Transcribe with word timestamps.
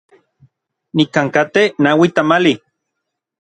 Nikan 0.95 1.27
katej 1.33 1.67
naui 1.83 2.09
tamali. 2.15 2.53